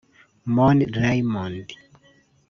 Mon 0.45 0.81
Raymond 0.97 1.69